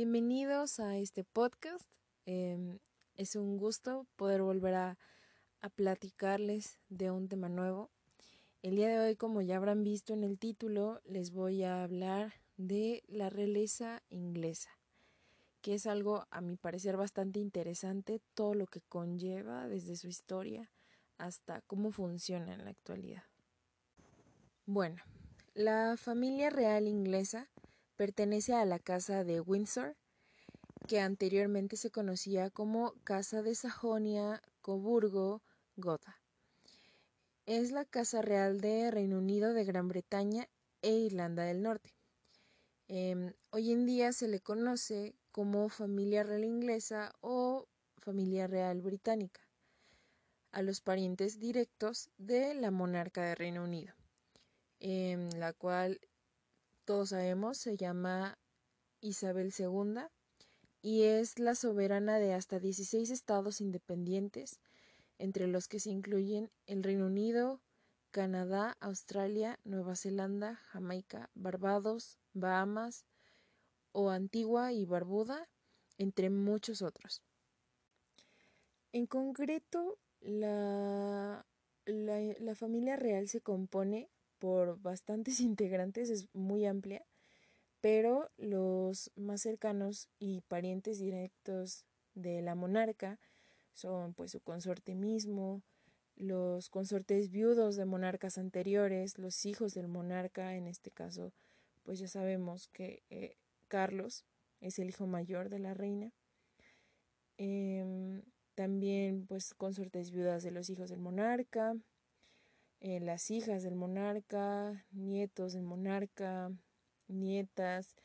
Bienvenidos 0.00 0.78
a 0.78 0.96
este 0.96 1.24
podcast. 1.24 1.84
Em, 2.24 2.78
es 3.16 3.34
un 3.34 3.56
gusto 3.58 4.06
poder 4.14 4.42
volver 4.42 4.74
a, 4.76 4.98
a 5.60 5.68
platicarles 5.70 6.78
de 6.88 7.10
un 7.10 7.26
tema 7.26 7.48
nuevo. 7.48 7.90
El 8.62 8.76
día 8.76 8.90
de 8.90 9.00
hoy, 9.00 9.16
como 9.16 9.42
ya 9.42 9.56
habrán 9.56 9.82
visto 9.82 10.12
en 10.12 10.22
el 10.22 10.38
título, 10.38 11.00
les 11.04 11.32
voy 11.32 11.64
a 11.64 11.82
hablar 11.82 12.34
de 12.56 13.02
la 13.08 13.28
realeza 13.28 14.04
inglesa, 14.08 14.70
que 15.62 15.74
es 15.74 15.84
algo 15.84 16.28
a 16.30 16.42
mi 16.42 16.54
parecer 16.54 16.96
bastante 16.96 17.40
interesante, 17.40 18.20
todo 18.34 18.54
lo 18.54 18.68
que 18.68 18.82
conlleva 18.82 19.66
desde 19.66 19.96
su 19.96 20.06
historia 20.06 20.70
hasta 21.16 21.60
cómo 21.62 21.90
funciona 21.90 22.54
en 22.54 22.64
la 22.64 22.70
actualidad. 22.70 23.24
Bueno, 24.64 25.02
la 25.54 25.96
familia 25.96 26.50
real 26.50 26.86
inglesa 26.86 27.48
pertenece 27.98 28.54
a 28.54 28.64
la 28.64 28.78
Casa 28.78 29.24
de 29.24 29.40
Windsor, 29.40 29.96
que 30.86 31.00
anteriormente 31.00 31.76
se 31.76 31.90
conocía 31.90 32.48
como 32.48 32.94
Casa 33.02 33.42
de 33.42 33.56
Sajonia, 33.56 34.40
Coburgo, 34.62 35.42
Gotha. 35.76 36.22
Es 37.44 37.72
la 37.72 37.84
Casa 37.84 38.22
Real 38.22 38.60
de 38.60 38.90
Reino 38.92 39.18
Unido 39.18 39.52
de 39.52 39.64
Gran 39.64 39.88
Bretaña 39.88 40.48
e 40.80 40.92
Irlanda 40.92 41.42
del 41.42 41.60
Norte. 41.60 41.92
Em, 42.86 43.34
hoy 43.50 43.72
en 43.72 43.84
día 43.84 44.12
se 44.12 44.28
le 44.28 44.38
conoce 44.38 45.16
como 45.32 45.68
familia 45.68 46.22
real 46.22 46.44
inglesa 46.44 47.12
o 47.20 47.66
familia 47.98 48.46
real 48.46 48.80
británica 48.80 49.40
a 50.52 50.62
los 50.62 50.80
parientes 50.80 51.40
directos 51.40 52.10
de 52.16 52.54
la 52.54 52.70
monarca 52.70 53.22
de 53.22 53.34
Reino 53.34 53.64
Unido, 53.64 53.92
en 54.78 55.40
la 55.40 55.52
cual 55.52 56.00
todos 56.88 57.10
sabemos 57.10 57.58
se 57.58 57.76
llama 57.76 58.38
Isabel 59.02 59.52
II 59.58 60.04
y 60.80 61.02
es 61.02 61.38
la 61.38 61.54
soberana 61.54 62.18
de 62.18 62.32
hasta 62.32 62.60
16 62.60 63.10
estados 63.10 63.60
independientes, 63.60 64.58
entre 65.18 65.48
los 65.48 65.68
que 65.68 65.80
se 65.80 65.90
incluyen 65.90 66.50
el 66.64 66.82
Reino 66.82 67.04
Unido, 67.04 67.60
Canadá, 68.10 68.78
Australia, 68.80 69.58
Nueva 69.64 69.96
Zelanda, 69.96 70.54
Jamaica, 70.68 71.28
Barbados, 71.34 72.18
Bahamas 72.32 73.04
o 73.92 74.08
Antigua 74.08 74.72
y 74.72 74.86
Barbuda, 74.86 75.46
entre 75.98 76.30
muchos 76.30 76.80
otros. 76.80 77.20
En 78.92 79.06
concreto, 79.06 79.98
la, 80.20 81.44
la, 81.84 82.54
familia 82.54 82.96
real 82.96 83.28
se 83.28 83.42
compone 83.42 84.08
por 84.38 84.80
bastantes 84.80 85.40
integrantes, 85.40 86.10
es 86.10 86.28
muy 86.34 86.66
amplia, 86.66 87.04
pero 87.80 88.30
los 88.36 89.10
más 89.16 89.42
cercanos 89.42 90.08
y 90.18 90.40
parientes 90.42 90.98
directos 90.98 91.84
de 92.14 92.42
la 92.42 92.54
monarca 92.54 93.18
son 93.72 94.14
pues 94.14 94.32
su 94.32 94.40
consorte 94.40 94.94
mismo, 94.94 95.62
los 96.16 96.68
consortes 96.68 97.30
viudos 97.30 97.76
de 97.76 97.84
monarcas 97.84 98.38
anteriores, 98.38 99.18
los 99.18 99.46
hijos 99.46 99.74
del 99.74 99.86
monarca, 99.86 100.56
en 100.56 100.66
este 100.66 100.90
caso 100.90 101.32
pues 101.84 102.00
ya 102.00 102.08
sabemos 102.08 102.68
que 102.68 103.02
eh, 103.08 103.36
Carlos 103.68 104.26
es 104.60 104.78
el 104.78 104.88
hijo 104.88 105.06
mayor 105.06 105.48
de 105.48 105.58
la 105.58 105.72
reina. 105.74 106.12
Em, 107.38 108.22
también 108.54 109.24
pues 109.26 109.54
consortes 109.54 110.10
viudas 110.10 110.42
de 110.42 110.50
los 110.50 110.68
hijos 110.68 110.90
del 110.90 110.98
monarca, 110.98 111.76
eh, 112.80 113.00
las 113.00 113.30
hijas 113.30 113.62
del 113.62 113.74
monarca, 113.74 114.84
nietos 114.92 115.52
del 115.52 115.62
monarca, 115.62 116.52
nietas 117.08 117.96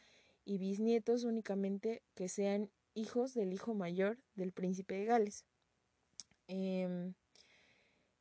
y 0.46 0.58
bisnietos 0.58 1.24
únicamente 1.24 2.02
que 2.16 2.28
sean 2.30 2.70
hijos 2.96 3.34
del 3.34 3.54
hijo 3.54 3.74
mayor 3.74 4.18
del 4.36 4.52
príncipe 4.52 4.96
de 4.96 5.06
Gales. 5.06 5.46
Em, 6.48 7.14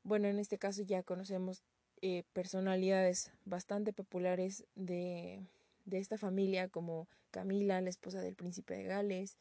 bueno, 0.05 0.29
en 0.29 0.39
este 0.39 0.59
caso 0.59 0.83
ya 0.83 1.03
conocemos 1.03 1.63
eh, 2.01 2.25
personalidades 2.33 3.33
bastante 3.45 3.93
populares 3.93 4.65
de, 4.75 5.41
de 5.85 5.99
esta 5.99 6.19
familia 6.19 6.69
como 6.69 7.09
Camila, 7.31 7.81
la 7.81 7.91
esposa 7.91 8.21
del 8.21 8.35
príncipe 8.35 8.75
de 8.75 8.85
Gales, 8.85 9.39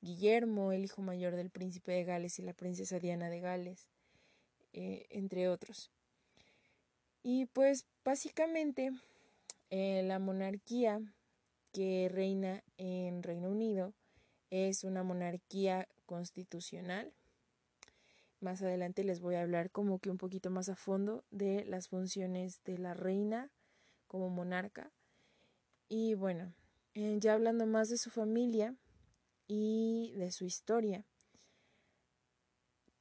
Guillermo, 0.00 0.72
el 0.72 0.84
hijo 0.84 1.02
mayor 1.02 1.36
del 1.36 1.50
príncipe 1.50 1.92
de 1.92 2.04
Gales 2.04 2.38
y 2.38 2.42
la 2.42 2.52
princesa 2.52 2.98
Diana 2.98 3.28
de 3.28 3.40
Gales, 3.40 3.88
eh, 4.72 5.06
entre 5.10 5.48
otros. 5.48 5.90
Y 7.28 7.46
pues 7.46 7.86
básicamente 8.04 8.92
eh, 9.70 10.04
la 10.04 10.20
monarquía 10.20 11.00
que 11.72 12.08
reina 12.08 12.62
en 12.76 13.24
Reino 13.24 13.50
Unido 13.50 13.94
es 14.50 14.84
una 14.84 15.02
monarquía 15.02 15.88
constitucional. 16.06 17.12
Más 18.38 18.62
adelante 18.62 19.02
les 19.02 19.18
voy 19.18 19.34
a 19.34 19.42
hablar 19.42 19.72
como 19.72 19.98
que 19.98 20.08
un 20.08 20.18
poquito 20.18 20.50
más 20.50 20.68
a 20.68 20.76
fondo 20.76 21.24
de 21.32 21.64
las 21.64 21.88
funciones 21.88 22.62
de 22.62 22.78
la 22.78 22.94
reina 22.94 23.50
como 24.06 24.30
monarca. 24.30 24.92
Y 25.88 26.14
bueno, 26.14 26.54
eh, 26.94 27.16
ya 27.18 27.34
hablando 27.34 27.66
más 27.66 27.88
de 27.88 27.98
su 27.98 28.10
familia, 28.10 28.76
y 29.48 30.12
de 30.16 30.30
su 30.32 30.44
historia. 30.44 31.04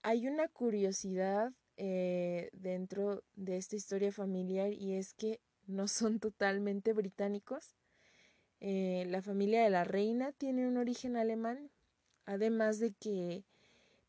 Hay 0.02 0.28
una 0.28 0.48
curiosidad 0.48 1.54
eh, 1.78 2.50
dentro 2.54 3.24
de 3.36 3.58
esta 3.58 3.76
historia 3.76 4.12
familiar 4.12 4.72
y 4.72 4.94
es 4.94 5.14
que 5.14 5.40
no 5.68 5.88
son 5.88 6.20
totalmente 6.20 6.94
británicos. 6.94 7.76
Eh, 8.62 9.06
la 9.10 9.22
familia 9.22 9.64
de 9.64 9.70
la 9.70 9.84
reina 9.84 10.32
tiene 10.32 10.68
un 10.68 10.78
origen 10.78 11.18
alemán, 11.18 11.70
además 12.26 12.80
de 12.80 12.94
que 12.94 13.44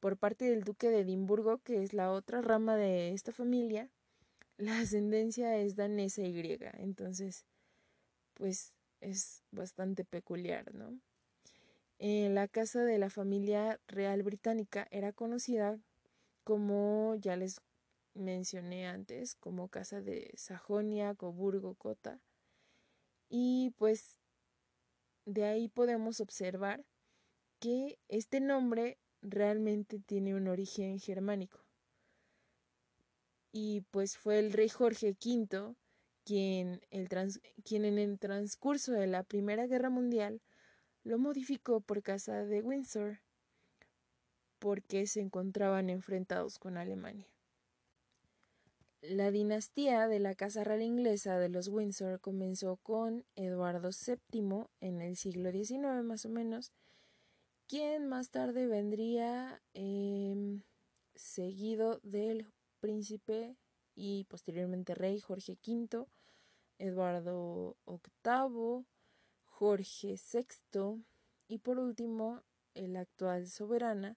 por 0.00 0.16
parte 0.16 0.44
del 0.44 0.62
duque 0.62 0.90
de 0.90 1.00
Edimburgo, 1.00 1.58
que 1.58 1.82
es 1.82 1.92
la 1.92 2.12
otra 2.12 2.42
rama 2.42 2.76
de 2.76 3.12
esta 3.12 3.32
familia, 3.32 3.90
la 4.56 4.78
ascendencia 4.78 5.56
es 5.58 5.76
danesa 5.76 6.22
y 6.22 6.32
griega. 6.32 6.72
Entonces, 6.78 7.44
pues 8.34 8.72
es 9.00 9.42
bastante 9.50 10.04
peculiar, 10.04 10.74
¿no? 10.74 10.98
En 11.98 12.34
la 12.34 12.46
casa 12.46 12.84
de 12.84 12.98
la 12.98 13.08
familia 13.08 13.80
real 13.88 14.22
británica 14.22 14.86
era 14.90 15.12
conocida 15.12 15.78
como 16.46 17.16
ya 17.16 17.34
les 17.34 17.60
mencioné 18.14 18.86
antes, 18.86 19.34
como 19.34 19.66
casa 19.66 20.00
de 20.00 20.30
Sajonia, 20.36 21.12
Coburgo, 21.16 21.74
Cota. 21.74 22.20
Y 23.28 23.74
pues 23.78 24.20
de 25.24 25.42
ahí 25.42 25.66
podemos 25.66 26.20
observar 26.20 26.86
que 27.58 27.98
este 28.06 28.38
nombre 28.38 28.96
realmente 29.22 29.98
tiene 29.98 30.36
un 30.36 30.46
origen 30.46 31.00
germánico. 31.00 31.64
Y 33.50 33.80
pues 33.90 34.16
fue 34.16 34.38
el 34.38 34.52
rey 34.52 34.68
Jorge 34.68 35.16
V 35.20 35.74
quien, 36.22 36.80
el 36.90 37.08
quien 37.64 37.84
en 37.84 37.98
el 37.98 38.20
transcurso 38.20 38.92
de 38.92 39.08
la 39.08 39.24
Primera 39.24 39.66
Guerra 39.66 39.90
Mundial 39.90 40.40
lo 41.02 41.18
modificó 41.18 41.80
por 41.80 42.04
casa 42.04 42.44
de 42.44 42.62
Windsor 42.62 43.25
porque 44.58 45.06
se 45.06 45.20
encontraban 45.20 45.90
enfrentados 45.90 46.58
con 46.58 46.76
Alemania. 46.76 47.26
La 49.02 49.30
dinastía 49.30 50.08
de 50.08 50.18
la 50.18 50.34
Casa 50.34 50.64
Real 50.64 50.82
Inglesa 50.82 51.38
de 51.38 51.48
los 51.48 51.68
Windsor 51.68 52.20
comenzó 52.20 52.76
con 52.76 53.24
Eduardo 53.36 53.90
VII 53.90 54.66
en 54.80 55.00
el 55.00 55.16
siglo 55.16 55.52
XIX 55.52 56.02
más 56.02 56.24
o 56.24 56.28
menos, 56.28 56.72
quien 57.68 58.08
más 58.08 58.30
tarde 58.30 58.66
vendría 58.66 59.62
em, 59.74 60.62
seguido 61.14 62.00
del 62.02 62.46
príncipe 62.80 63.56
y 63.94 64.24
posteriormente 64.24 64.94
rey 64.94 65.20
Jorge 65.20 65.56
V, 65.64 66.06
Eduardo 66.78 67.76
VIII, 67.86 68.86
Jorge 69.44 70.16
VI 70.16 71.04
y 71.48 71.58
por 71.58 71.78
último 71.78 72.42
el 72.74 72.96
actual 72.96 73.46
soberana 73.46 74.16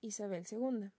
Isabel 0.00 0.44
II, 0.50 0.90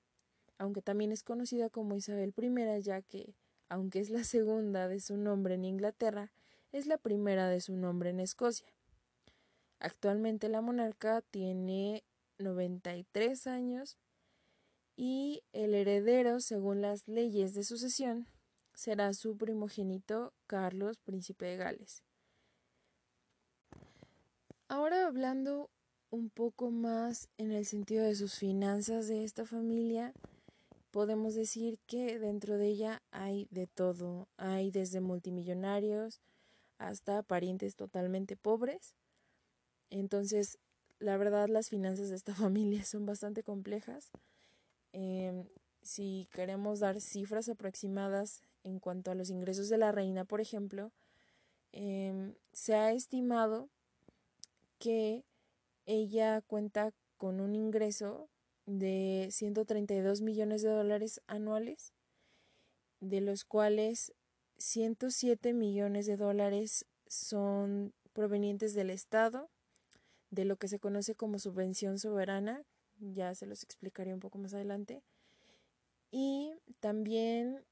aunque 0.57 0.81
también 0.81 1.11
es 1.11 1.23
conocida 1.23 1.69
como 1.69 1.95
Isabel 1.95 2.33
I 2.37 2.81
ya 2.81 3.01
que, 3.01 3.35
aunque 3.69 3.99
es 3.99 4.09
la 4.09 4.23
segunda 4.23 4.87
de 4.87 4.99
su 4.99 5.17
nombre 5.17 5.55
en 5.55 5.65
Inglaterra, 5.65 6.31
es 6.71 6.85
la 6.85 6.97
primera 6.97 7.47
de 7.49 7.61
su 7.61 7.75
nombre 7.75 8.09
en 8.09 8.19
Escocia. 8.19 8.67
Actualmente 9.79 10.49
la 10.49 10.61
monarca 10.61 11.21
tiene 11.21 12.03
93 12.37 13.47
años 13.47 13.97
y 14.95 15.43
el 15.53 15.73
heredero, 15.73 16.41
según 16.41 16.81
las 16.81 17.07
leyes 17.07 17.53
de 17.53 17.63
sucesión, 17.63 18.27
será 18.73 19.13
su 19.13 19.37
primogénito 19.37 20.33
Carlos, 20.47 20.97
príncipe 20.97 21.45
de 21.45 21.57
Gales. 21.57 22.03
Ahora 24.67 25.07
hablando 25.07 25.69
un 26.11 26.29
poco 26.29 26.71
más 26.71 27.29
en 27.37 27.51
el 27.51 27.65
sentido 27.65 28.03
de 28.03 28.15
sus 28.15 28.35
finanzas 28.35 29.07
de 29.07 29.23
esta 29.23 29.45
familia, 29.45 30.13
podemos 30.91 31.35
decir 31.35 31.79
que 31.85 32.19
dentro 32.19 32.57
de 32.57 32.67
ella 32.67 33.01
hay 33.11 33.47
de 33.51 33.67
todo. 33.67 34.27
Hay 34.37 34.71
desde 34.71 35.01
multimillonarios 35.01 36.19
hasta 36.77 37.21
parientes 37.21 37.75
totalmente 37.75 38.35
pobres. 38.35 38.95
Entonces, 39.89 40.57
la 40.99 41.17
verdad, 41.17 41.47
las 41.47 41.69
finanzas 41.69 42.09
de 42.09 42.15
esta 42.15 42.33
familia 42.35 42.83
son 42.85 43.05
bastante 43.05 43.43
complejas. 43.43 44.11
Em, 44.93 45.45
si 45.81 46.27
queremos 46.31 46.79
dar 46.79 46.99
cifras 47.01 47.49
aproximadas 47.49 48.41
en 48.63 48.79
cuanto 48.79 49.11
a 49.11 49.15
los 49.15 49.29
ingresos 49.29 49.69
de 49.69 49.77
la 49.77 49.91
reina, 49.91 50.25
por 50.25 50.41
ejemplo, 50.41 50.91
em, 51.71 52.33
se 52.51 52.73
ha 52.75 52.91
estimado 52.91 53.69
que 54.79 55.23
ella 55.89 56.41
cuenta 56.41 56.93
con 57.17 57.41
un 57.41 57.55
ingreso 57.55 58.29
de 58.67 59.29
132 59.31 60.21
millones 60.21 60.61
de 60.61 60.69
dólares 60.69 61.19
anuales, 61.25 61.93
de 62.99 63.21
los 63.21 63.43
cuales 63.43 64.13
107 64.57 65.53
millones 65.53 66.05
de 66.05 66.15
dólares 66.15 66.85
son 67.07 67.91
provenientes 68.13 68.75
del 68.75 68.91
Estado, 68.91 69.49
de 70.29 70.45
lo 70.45 70.57
que 70.57 70.67
se 70.67 70.77
conoce 70.77 71.15
como 71.15 71.39
subvención 71.39 71.97
soberana, 71.97 72.61
ya 72.99 73.33
se 73.33 73.47
los 73.47 73.63
explicaré 73.63 74.13
un 74.13 74.19
poco 74.19 74.37
más 74.37 74.53
adelante, 74.53 75.01
y 76.11 76.53
también 76.79 77.65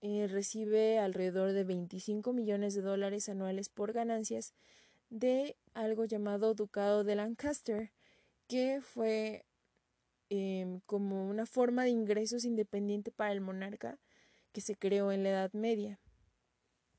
eh, 0.00 0.28
recibe 0.28 0.98
alrededor 0.98 1.52
de 1.52 1.64
25 1.64 2.32
millones 2.32 2.72
de 2.74 2.80
dólares 2.80 3.28
anuales 3.28 3.68
por 3.68 3.92
ganancias 3.92 4.54
de 5.10 5.56
algo 5.74 6.04
llamado 6.04 6.54
Ducado 6.54 7.04
de 7.04 7.16
Lancaster, 7.16 7.92
que 8.46 8.80
fue 8.82 9.44
em, 10.30 10.80
como 10.86 11.28
una 11.28 11.46
forma 11.46 11.84
de 11.84 11.90
ingresos 11.90 12.44
independiente 12.44 13.10
para 13.10 13.32
el 13.32 13.40
monarca 13.40 13.98
que 14.52 14.60
se 14.60 14.76
creó 14.76 15.12
en 15.12 15.22
la 15.22 15.30
Edad 15.30 15.52
Media. 15.52 15.98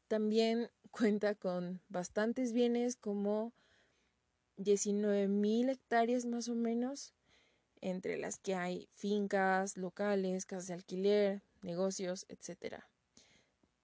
También 0.07 0.69
cuenta 0.91 1.35
con 1.35 1.81
bastantes 1.89 2.53
bienes 2.53 2.95
como 2.95 3.53
19 4.57 5.27
mil 5.27 5.69
hectáreas 5.69 6.25
más 6.25 6.50
o 6.50 6.56
menos, 6.56 7.13
entre 7.81 8.17
las 8.17 8.39
que 8.39 8.56
hay 8.56 8.89
fincas, 8.91 9.77
locales, 9.77 10.45
casas 10.45 10.67
de 10.67 10.73
alquiler, 10.73 11.41
negocios, 11.61 12.25
etc. 12.27 12.83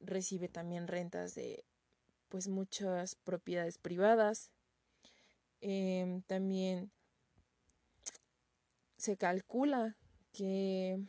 Recibe 0.01 0.49
también 0.49 0.87
rentas 0.87 1.33
de 1.33 1.63
pues 2.29 2.47
muchas 2.47 3.15
propiedades 3.15 3.77
privadas. 3.77 4.51
Em, 5.61 6.21
también 6.23 6.91
se 8.97 9.17
calcula 9.17 9.95
que 10.31 10.99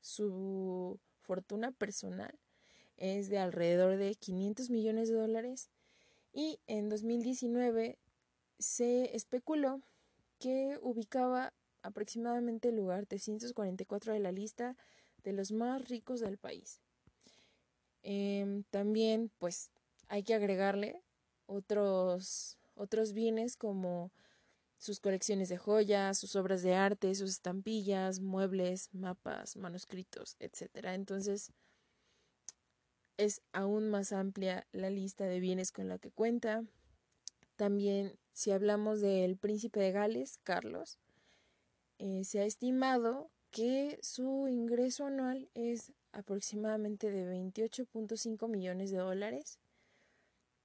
su 0.00 0.98
fortuna 1.22 1.72
personal 1.72 2.38
es 2.96 3.28
de 3.28 3.38
alrededor 3.38 3.96
de 3.96 4.14
500 4.14 4.70
millones 4.70 5.08
de 5.08 5.14
dólares 5.14 5.70
y 6.32 6.60
en 6.66 6.88
2019 6.88 7.98
se 8.58 9.16
especuló 9.16 9.80
que 10.38 10.78
ubicaba 10.82 11.52
aproximadamente 11.82 12.68
el 12.68 12.76
lugar 12.76 13.06
344 13.06 14.12
de 14.12 14.20
la 14.20 14.32
lista 14.32 14.76
de 15.24 15.32
los 15.32 15.52
más 15.52 15.88
ricos 15.88 16.20
del 16.20 16.38
país. 16.38 16.80
Em, 18.02 18.64
también 18.64 19.30
pues 19.38 19.70
hay 20.10 20.24
que 20.24 20.34
agregarle 20.34 21.00
otros, 21.46 22.58
otros 22.74 23.12
bienes 23.12 23.56
como 23.56 24.12
sus 24.76 24.98
colecciones 24.98 25.48
de 25.48 25.56
joyas, 25.56 26.18
sus 26.18 26.34
obras 26.34 26.62
de 26.62 26.74
arte, 26.74 27.14
sus 27.14 27.30
estampillas, 27.30 28.20
muebles, 28.20 28.92
mapas, 28.92 29.56
manuscritos, 29.56 30.36
etc. 30.40 30.86
Entonces, 30.94 31.52
es 33.18 33.40
aún 33.52 33.88
más 33.88 34.12
amplia 34.12 34.66
la 34.72 34.90
lista 34.90 35.26
de 35.26 35.38
bienes 35.38 35.70
con 35.70 35.88
la 35.88 35.98
que 35.98 36.10
cuenta. 36.10 36.64
También, 37.54 38.18
si 38.32 38.50
hablamos 38.50 39.00
del 39.00 39.36
príncipe 39.36 39.78
de 39.78 39.92
Gales, 39.92 40.38
Carlos, 40.42 40.98
eh, 41.98 42.24
se 42.24 42.40
ha 42.40 42.44
estimado 42.44 43.30
que 43.52 43.98
su 44.02 44.48
ingreso 44.48 45.06
anual 45.06 45.50
es 45.54 45.92
aproximadamente 46.12 47.12
de 47.12 47.32
28.5 47.32 48.48
millones 48.48 48.90
de 48.90 48.98
dólares, 48.98 49.60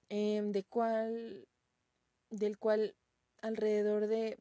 em, 0.10 0.52
de 0.52 0.64
cual, 0.64 1.48
del 2.30 2.58
cual 2.58 2.96
alrededor 3.42 4.08
de 4.08 4.38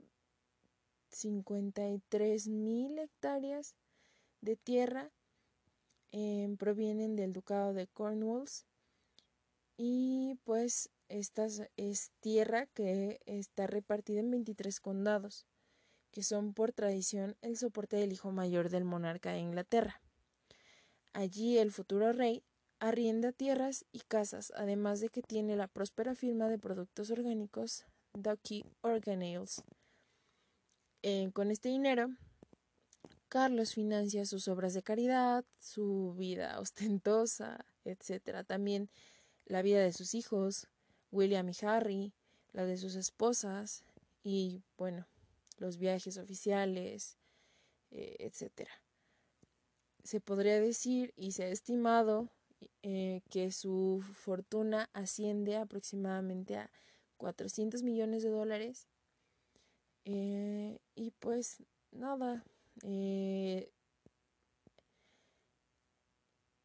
53 1.10 2.48
mil 2.48 2.98
hectáreas 2.98 3.74
de 4.40 4.56
tierra 4.56 5.10
em, 6.12 6.56
provienen 6.56 7.16
del 7.16 7.32
ducado 7.32 7.72
de 7.72 7.86
Cornwalls 7.86 8.66
y 9.76 10.38
pues 10.44 10.90
esta 11.08 11.46
es 11.76 12.12
tierra 12.20 12.66
que 12.66 13.20
está 13.26 13.66
repartida 13.66 14.20
en 14.20 14.30
23 14.30 14.80
condados 14.80 15.46
que 16.14 16.22
son 16.22 16.54
por 16.54 16.72
tradición 16.72 17.36
el 17.42 17.56
soporte 17.56 17.96
del 17.96 18.12
hijo 18.12 18.30
mayor 18.30 18.70
del 18.70 18.84
monarca 18.84 19.32
de 19.32 19.40
Inglaterra. 19.40 20.00
Allí 21.12 21.58
el 21.58 21.72
futuro 21.72 22.12
rey 22.12 22.44
arrienda 22.84 23.32
tierras 23.32 23.86
y 23.92 24.00
casas, 24.00 24.52
además 24.56 25.00
de 25.00 25.08
que 25.08 25.22
tiene 25.22 25.56
la 25.56 25.68
próspera 25.68 26.14
firma 26.14 26.48
de 26.48 26.58
productos 26.58 27.10
orgánicos 27.10 27.86
Ducky 28.12 28.66
Organelles. 28.82 29.62
Eh, 31.02 31.30
con 31.32 31.50
este 31.50 31.70
dinero, 31.70 32.08
Carlos 33.28 33.72
financia 33.72 34.26
sus 34.26 34.48
obras 34.48 34.74
de 34.74 34.82
caridad, 34.82 35.46
su 35.58 36.14
vida 36.18 36.60
ostentosa, 36.60 37.64
etc. 37.86 38.44
También 38.46 38.90
la 39.46 39.62
vida 39.62 39.80
de 39.80 39.94
sus 39.94 40.14
hijos, 40.14 40.68
William 41.10 41.48
y 41.48 41.66
Harry, 41.66 42.12
la 42.52 42.66
de 42.66 42.76
sus 42.76 42.96
esposas 42.96 43.82
y, 44.22 44.62
bueno, 44.76 45.06
los 45.56 45.78
viajes 45.78 46.18
oficiales, 46.18 47.16
eh, 47.90 48.16
etc. 48.18 48.68
Se 50.02 50.20
podría 50.20 50.60
decir 50.60 51.14
y 51.16 51.32
se 51.32 51.44
ha 51.44 51.48
estimado 51.48 52.28
eh, 52.82 53.22
que 53.30 53.50
su 53.50 54.02
fortuna 54.14 54.88
asciende 54.92 55.56
aproximadamente 55.56 56.56
a 56.56 56.70
400 57.16 57.82
millones 57.82 58.22
de 58.22 58.30
dólares. 58.30 58.88
Eh, 60.04 60.78
y 60.94 61.10
pues 61.12 61.62
nada, 61.90 62.44
eh, 62.82 63.70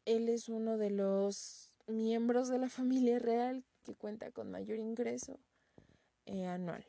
él 0.04 0.28
es 0.28 0.48
uno 0.48 0.76
de 0.76 0.90
los 0.90 1.72
miembros 1.86 2.48
de 2.48 2.58
la 2.58 2.68
familia 2.68 3.18
real 3.18 3.64
que 3.82 3.94
cuenta 3.94 4.30
con 4.30 4.50
mayor 4.50 4.78
ingreso 4.78 5.38
anual. 6.26 6.86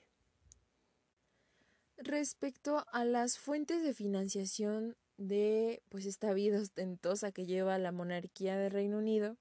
Respecto 1.98 2.86
a 2.92 3.06
las 3.06 3.40
fuentes 3.40 3.84
de 3.84 3.94
financiación 3.94 4.96
de 5.22 5.84
pues 5.90 6.06
esta 6.06 6.34
vida 6.34 6.60
ostentosa 6.60 7.32
que 7.32 7.46
lleva 7.46 7.78
la 7.78 7.92
monarquía 7.92 8.58
del 8.58 8.72
Reino 8.72 8.98
Unido, 8.98 9.38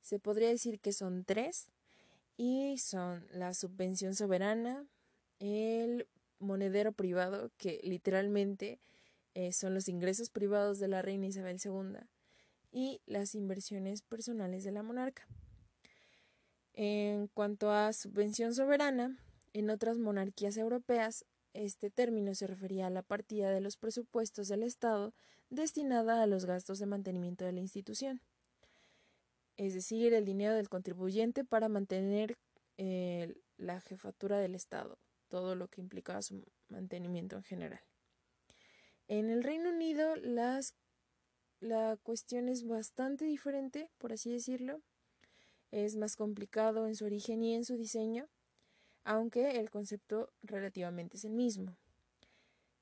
se 0.00 0.18
podría 0.18 0.48
decir 0.48 0.80
que 0.80 0.92
son 0.92 1.24
tres 1.24 1.68
y 2.36 2.78
son 2.78 3.26
la 3.30 3.54
subvención 3.54 4.14
soberana, 4.14 4.86
el 5.38 6.08
monedero 6.38 6.92
privado, 6.92 7.50
que 7.58 7.80
literalmente 7.84 8.80
eh, 9.34 9.52
son 9.52 9.74
los 9.74 9.88
ingresos 9.88 10.30
privados 10.30 10.78
de 10.78 10.88
la 10.88 11.02
reina 11.02 11.26
Isabel 11.26 11.58
II, 11.62 11.98
y 12.72 13.00
las 13.06 13.34
inversiones 13.34 14.02
personales 14.02 14.64
de 14.64 14.72
la 14.72 14.82
monarca. 14.82 15.26
En 16.72 17.28
cuanto 17.28 17.70
a 17.70 17.92
subvención 17.92 18.54
soberana, 18.54 19.16
en 19.52 19.70
otras 19.70 19.98
monarquías 19.98 20.56
europeas, 20.56 21.24
este 21.54 21.90
término 21.90 22.34
se 22.34 22.46
refería 22.46 22.88
a 22.88 22.90
la 22.90 23.02
partida 23.02 23.50
de 23.50 23.60
los 23.60 23.76
presupuestos 23.76 24.48
del 24.48 24.62
Estado 24.62 25.14
destinada 25.48 26.22
a 26.22 26.26
los 26.26 26.44
gastos 26.44 26.78
de 26.78 26.86
mantenimiento 26.86 27.44
de 27.44 27.52
la 27.52 27.60
institución 27.60 28.20
es 29.56 29.74
decir, 29.74 30.14
el 30.14 30.24
dinero 30.24 30.54
del 30.54 30.68
contribuyente 30.68 31.44
para 31.44 31.68
mantener 31.68 32.36
eh, 32.76 33.34
la 33.56 33.80
jefatura 33.80 34.38
del 34.38 34.54
Estado, 34.54 34.98
todo 35.28 35.54
lo 35.54 35.68
que 35.68 35.80
implicaba 35.80 36.22
su 36.22 36.44
mantenimiento 36.68 37.36
en 37.36 37.44
general. 37.44 37.80
En 39.06 39.30
el 39.30 39.44
Reino 39.44 39.70
Unido 39.70 40.16
las, 40.16 40.74
la 41.60 41.96
cuestión 42.02 42.48
es 42.48 42.66
bastante 42.66 43.24
diferente, 43.24 43.90
por 43.98 44.12
así 44.12 44.32
decirlo. 44.32 44.80
Es 45.70 45.96
más 45.96 46.16
complicado 46.16 46.86
en 46.86 46.94
su 46.94 47.04
origen 47.04 47.42
y 47.42 47.54
en 47.54 47.64
su 47.64 47.76
diseño, 47.76 48.28
aunque 49.04 49.60
el 49.60 49.70
concepto 49.70 50.30
relativamente 50.42 51.16
es 51.16 51.24
el 51.24 51.32
mismo. 51.32 51.76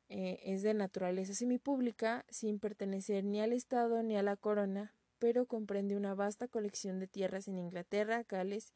Eh, 0.08 0.40
es 0.44 0.62
de 0.62 0.74
naturaleza 0.74 1.34
semipública, 1.34 2.24
sin 2.28 2.58
pertenecer 2.58 3.24
ni 3.24 3.40
al 3.40 3.52
Estado 3.52 4.02
ni 4.02 4.16
a 4.16 4.22
la 4.22 4.36
corona, 4.36 4.94
pero 5.18 5.46
comprende 5.46 5.96
una 5.96 6.14
vasta 6.14 6.48
colección 6.48 6.98
de 6.98 7.06
tierras 7.06 7.48
en 7.48 7.58
Inglaterra, 7.58 8.24
Gales 8.28 8.72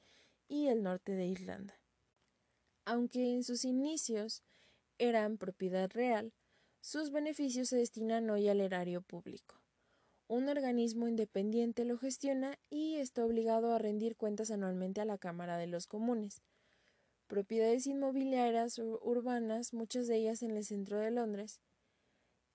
y 0.48 0.68
el 0.68 0.82
norte 0.82 1.12
de 1.12 1.26
Irlanda. 1.26 1.74
Aunque 2.84 3.34
en 3.34 3.42
sus 3.42 3.64
inicios 3.64 4.42
eran 4.98 5.38
propiedad 5.38 5.90
real, 5.90 6.32
sus 6.80 7.10
beneficios 7.10 7.68
se 7.68 7.76
destinan 7.76 8.30
hoy 8.30 8.48
al 8.48 8.60
erario 8.60 9.02
público. 9.02 9.56
Un 10.28 10.48
organismo 10.48 11.08
independiente 11.08 11.84
lo 11.84 11.98
gestiona 11.98 12.58
y 12.70 12.96
está 12.96 13.24
obligado 13.24 13.74
a 13.74 13.78
rendir 13.78 14.16
cuentas 14.16 14.50
anualmente 14.50 15.00
a 15.00 15.04
la 15.04 15.18
Cámara 15.18 15.58
de 15.58 15.66
los 15.66 15.86
Comunes. 15.86 16.42
Propiedades 17.26 17.86
inmobiliarias 17.86 18.78
urbanas, 18.78 19.72
muchas 19.74 20.06
de 20.06 20.16
ellas 20.16 20.42
en 20.42 20.52
el 20.52 20.64
centro 20.64 20.98
de 20.98 21.10
Londres, 21.10 21.60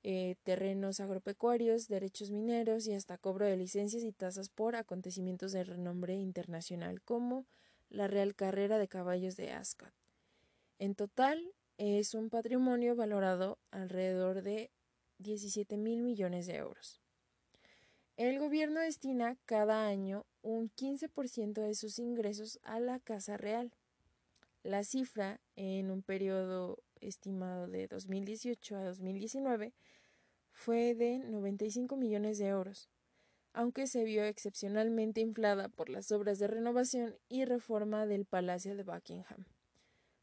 eh, 0.03 0.35
terrenos 0.43 0.99
agropecuarios, 0.99 1.87
derechos 1.87 2.31
mineros 2.31 2.87
y 2.87 2.93
hasta 2.93 3.17
cobro 3.17 3.45
de 3.45 3.57
licencias 3.57 4.03
y 4.03 4.11
tasas 4.11 4.49
por 4.49 4.75
acontecimientos 4.75 5.51
de 5.51 5.63
renombre 5.63 6.15
internacional 6.15 7.01
como 7.01 7.45
la 7.89 8.07
Real 8.07 8.33
Carrera 8.33 8.79
de 8.79 8.87
Caballos 8.87 9.35
de 9.35 9.51
Ascot. 9.51 9.93
En 10.79 10.95
total, 10.95 11.53
es 11.77 12.15
un 12.15 12.29
patrimonio 12.29 12.95
valorado 12.95 13.59
alrededor 13.69 14.41
de 14.41 14.71
17 15.19 15.77
mil 15.77 16.01
millones 16.01 16.47
de 16.47 16.55
euros. 16.55 17.01
El 18.17 18.39
gobierno 18.39 18.81
destina 18.81 19.37
cada 19.45 19.87
año 19.87 20.25
un 20.41 20.69
15% 20.69 21.61
de 21.61 21.75
sus 21.75 21.99
ingresos 21.99 22.59
a 22.63 22.79
la 22.79 22.99
Casa 22.99 23.37
Real. 23.37 23.71
La 24.63 24.83
cifra, 24.83 25.41
en 25.55 25.89
un 25.89 26.03
periodo 26.03 26.83
estimado 26.99 27.67
de 27.67 27.87
2018 27.87 28.75
a 28.75 28.83
2019, 28.83 29.73
fue 30.51 30.93
de 30.93 31.17
95 31.17 31.95
millones 31.95 32.37
de 32.37 32.47
euros, 32.47 32.87
aunque 33.53 33.87
se 33.87 34.03
vio 34.03 34.23
excepcionalmente 34.23 35.19
inflada 35.19 35.67
por 35.67 35.89
las 35.89 36.11
obras 36.11 36.37
de 36.37 36.47
renovación 36.47 37.17
y 37.27 37.45
reforma 37.45 38.05
del 38.05 38.25
Palacio 38.25 38.75
de 38.75 38.83
Buckingham. 38.83 39.45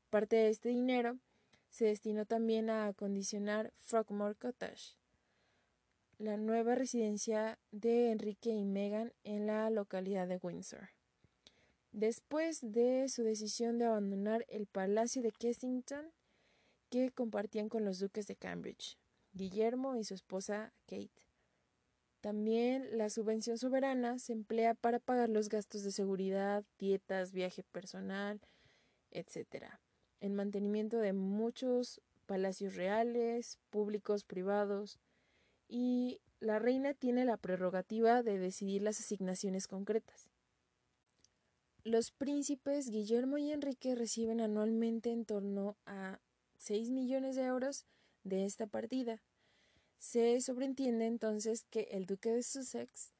Parte 0.09 0.37
de 0.37 0.51
este 0.51 0.69
dinero 0.69 1.19
se 1.71 1.87
destinó 1.87 2.25
también 2.25 2.71
a 2.71 2.87
acondicionar 2.87 3.73
Frogmore 3.79 4.37
Cottage, 4.37 4.97
la 6.19 6.37
nueva 6.37 6.77
residencia 6.77 7.59
de 7.73 8.13
Enrique 8.13 8.51
y 8.51 8.65
Meghan 8.65 9.13
en 9.25 9.47
la 9.49 9.69
localidad 9.71 10.29
de 10.29 10.39
Windsor. 10.41 10.98
Después 11.99 12.61
de 12.63 13.09
su 13.09 13.25
decisión 13.25 13.77
de 13.79 13.87
abandonar 13.87 14.47
el 14.47 14.67
Palacio 14.67 15.21
de 15.21 15.33
Kensington, 15.33 16.13
que 16.91 17.11
compartían 17.11 17.69
con 17.69 17.85
los 17.85 17.99
duques 17.99 18.29
de 18.29 18.37
Cambridge, 18.37 18.97
Guillermo 19.33 19.97
y 19.97 20.05
su 20.05 20.15
esposa 20.15 20.73
Kate. 20.87 21.27
También 22.21 22.97
la 22.97 23.11
subvención 23.11 23.59
soberana 23.59 24.21
se 24.21 24.33
emplea 24.33 24.75
para 24.75 25.01
pagar 25.01 25.29
los 25.29 25.49
gastos 25.49 25.83
de 25.83 25.91
seguridad, 25.91 26.63
dietas, 26.79 27.33
viaje 27.33 27.65
personal, 27.65 28.41
etc. 29.11 29.65
En 30.21 30.37
mantenimiento 30.37 30.99
de 30.99 31.13
muchos 31.13 32.01
palacios 32.27 32.77
reales, 32.77 33.59
públicos, 33.71 34.23
privados, 34.23 35.01
y 35.67 36.21
la 36.39 36.61
reina 36.61 36.95
tiene 36.95 37.25
la 37.25 37.39
prerrogativa 37.39 38.23
de 38.23 38.39
decidir 38.39 38.83
las 38.83 39.01
asignaciones 39.01 39.67
concretas. 39.67 40.31
Los 41.85 42.11
príncipes 42.11 42.91
Guillermo 42.91 43.39
y 43.39 43.53
Enrique 43.53 43.95
reciben 43.95 44.41
anualmente 44.41 45.11
en 45.11 45.25
torno 45.25 45.77
a 45.87 46.21
6 46.59 46.91
millones 46.91 47.37
de 47.37 47.45
euros 47.45 47.87
de 48.25 48.45
esta 48.45 48.67
partida. 48.67 49.23
Se 49.99 50.41
sobreentiende 50.41 51.07
entonces 51.07 51.65
que 51.71 51.89
el 51.93 52.07
duque 52.07 52.31
de 52.31 52.43
Sussex 52.43 53.13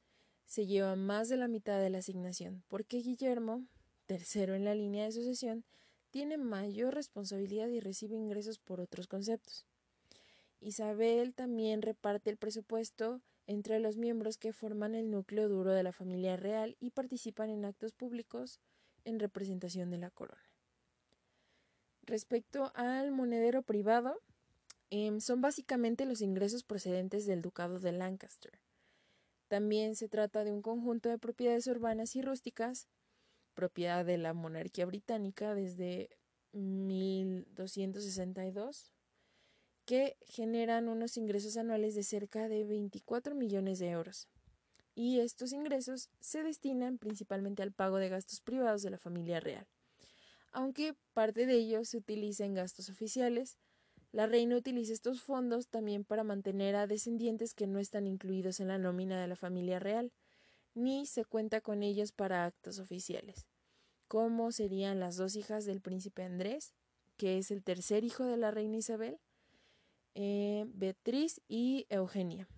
se 0.45 0.67
lleva 0.67 0.97
más 0.97 1.29
de 1.29 1.37
la 1.37 1.49
mitad 1.49 1.81
de 1.81 1.91
la 1.91 1.99
asignación, 1.99 2.65
porque 2.69 2.99
Guillermo, 2.99 3.65
tercero 4.07 4.55
en 4.55 4.65
la 4.65 4.75
línea 4.75 5.05
de 5.05 5.13
sucesión, 5.13 5.65
tiene 6.11 6.39
mayor 6.39 6.95
responsabilidad 6.95 7.69
y 7.69 7.81
recibe 7.81 8.17
ingresos 8.17 8.59
por 8.59 8.81
otros 8.81 9.07
conceptos. 9.07 9.67
Isabel 10.61 11.35
también 11.35 11.83
reparte 11.83 12.31
el 12.31 12.37
presupuesto 12.37 13.21
entre 13.49 13.81
los 13.81 13.97
miembros 13.97 14.37
que 14.37 14.53
forman 14.53 14.95
el 14.95 15.11
núcleo 15.11 15.49
duro 15.49 15.73
de 15.73 15.83
la 15.83 15.93
familia 15.93 16.37
real 16.37 16.77
y 16.81 16.91
participan 16.91 17.49
en 17.49 17.65
actos 17.65 17.95
públicos 17.95 18.61
en 19.05 19.19
representación 19.19 19.91
de 19.91 19.97
la 19.97 20.11
corona. 20.11 20.53
Respecto 22.03 22.71
al 22.75 23.11
monedero 23.11 23.63
privado, 23.63 24.21
em, 24.91 25.21
son 25.21 25.41
básicamente 25.41 26.05
los 26.05 26.21
ingresos 26.21 26.63
procedentes 26.63 27.25
del 27.25 27.41
Ducado 27.41 27.81
de 27.81 27.93
Lancaster. 27.93 28.61
También 29.49 29.97
se 29.97 30.11
trata 30.11 30.45
de 30.45 30.53
un 30.53 30.61
conjunto 30.61 31.09
de 31.09 31.19
propiedades 31.19 31.67
urbanas 31.69 32.17
y 32.17 32.23
rústicas, 32.23 32.87
propiedad 33.55 34.05
de 34.05 34.19
la 34.19 34.35
monarquía 34.35 34.85
británica 34.85 35.55
desde 35.55 36.11
1262, 36.53 38.93
que 39.89 40.19
generan 40.27 40.89
unos 40.89 41.17
ingresos 41.17 41.57
anuales 41.57 41.95
de 41.95 42.03
cerca 42.03 42.47
de 42.47 42.65
24 42.65 43.35
millones 43.35 43.79
de 43.79 43.89
euros. 43.89 44.29
Y 44.95 45.21
estos 45.21 45.53
ingresos 45.53 46.11
se 46.21 46.43
destinan 46.43 46.99
principalmente 46.99 47.63
al 47.63 47.73
pago 47.73 47.97
de 47.97 48.11
gastos 48.11 48.43
privados 48.43 48.83
de 48.83 48.91
la 48.91 48.99
familia 48.99 49.41
real 49.41 49.67
aunque 50.53 50.95
parte 51.15 51.47
de 51.47 51.55
ellos 51.55 51.91
se 51.91 51.99
utiliza 51.99 52.45
en 52.45 52.55
gastos 52.55 52.89
oficiales. 52.89 53.59
La 54.13 54.27
reina 54.27 54.57
utiliza 54.57 54.93
estos 54.93 55.21
fondos 55.21 55.69
también 55.69 56.05
para 56.05 56.25
mantener 56.25 56.77
a 56.77 56.87
descendientes 56.87 57.55
que 57.55 57.67
no 57.67 57.79
están 57.79 58.07
incluidos 58.07 58.61
en 58.61 58.69
la 58.69 58.79
nómina 58.79 59.21
de 59.21 59.29
la 59.29 59.37
familia 59.37 59.79
real, 59.79 60.13
ni 60.75 61.07
se 61.07 61.25
cuenta 61.25 61.61
con 61.61 61.83
ellos 61.83 62.13
para 62.13 62.45
actos 62.45 62.79
oficiales, 62.79 63.47
como 64.07 64.53
serían 64.53 65.01
las 65.01 65.17
dos 65.17 65.37
hijas 65.37 65.65
del 65.65 65.81
príncipe 65.81 66.23
Andrés, 66.23 66.73
que 67.17 67.39
es 67.39 67.51
el 67.51 67.63
tercer 67.63 68.05
hijo 68.05 68.25
de 68.25 68.37
la 68.37 68.51
reina 68.51 68.79
Isabel, 68.79 69.19
eh, 70.15 70.65
Beatriz 70.69 71.41
y 71.49 71.87
Eugenia 71.89 72.49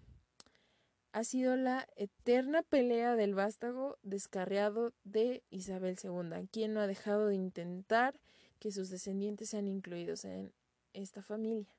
ha 1.12 1.24
sido 1.24 1.56
la 1.56 1.88
eterna 1.96 2.62
pelea 2.62 3.16
del 3.16 3.34
vástago 3.34 3.98
descarriado 4.02 4.92
de 5.04 5.42
Isabel 5.50 5.96
II, 6.02 6.48
quien 6.50 6.72
no 6.72 6.80
ha 6.80 6.86
dejado 6.86 7.26
de 7.26 7.34
intentar 7.34 8.18
que 8.58 8.70
sus 8.70 8.90
descendientes 8.90 9.50
sean 9.50 9.66
incluidos 9.66 10.24
en 10.24 10.52
esta 10.92 11.22
familia. 11.22 11.74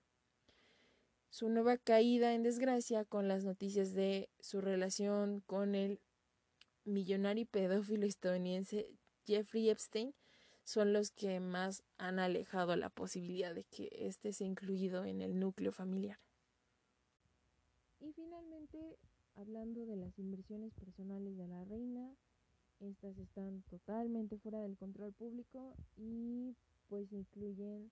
Su 1.29 1.47
nueva 1.47 1.77
caída 1.77 2.33
en 2.33 2.43
desgracia 2.43 3.05
con 3.05 3.29
las 3.29 3.45
noticias 3.45 3.93
de 3.93 4.29
su 4.41 4.59
relación 4.59 5.39
con 5.41 5.75
el 5.75 6.01
millonario 6.83 7.43
y 7.43 7.45
pedófilo 7.45 8.05
estadounidense 8.05 8.89
Jeffrey 9.25 9.69
Epstein 9.69 10.13
son 10.63 10.93
los 10.93 11.11
que 11.11 11.39
más 11.39 11.83
han 11.97 12.19
alejado 12.19 12.75
la 12.75 12.89
posibilidad 12.89 13.53
de 13.53 13.63
que 13.63 13.89
éste 13.91 14.33
sea 14.33 14.47
incluido 14.47 15.05
en 15.05 15.21
el 15.21 15.39
núcleo 15.39 15.71
familiar. 15.71 16.19
Y 17.99 18.13
finalmente 18.13 18.97
Hablando 19.35 19.85
de 19.85 19.95
las 19.95 20.19
inversiones 20.19 20.73
personales 20.73 21.37
de 21.37 21.47
la 21.47 21.63
reina, 21.63 22.13
estas 22.79 23.17
están 23.17 23.63
totalmente 23.69 24.37
fuera 24.37 24.59
del 24.59 24.77
control 24.77 25.13
público 25.13 25.73
y 25.97 26.55
pues 26.89 27.11
incluyen 27.13 27.91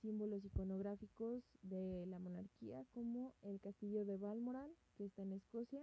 símbolos 0.00 0.44
iconográficos 0.44 1.42
de 1.62 2.06
la 2.06 2.18
monarquía 2.18 2.84
como 2.94 3.34
el 3.42 3.60
castillo 3.60 4.04
de 4.04 4.16
Balmoral, 4.16 4.70
que 4.96 5.06
está 5.06 5.22
en 5.22 5.32
Escocia, 5.32 5.82